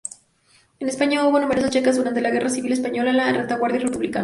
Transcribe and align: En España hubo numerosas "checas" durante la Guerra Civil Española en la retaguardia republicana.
En 0.79 0.89
España 0.89 1.27
hubo 1.27 1.39
numerosas 1.39 1.69
"checas" 1.69 1.95
durante 1.95 2.21
la 2.21 2.31
Guerra 2.31 2.49
Civil 2.49 2.73
Española 2.73 3.11
en 3.11 3.17
la 3.17 3.31
retaguardia 3.33 3.81
republicana. 3.81 4.19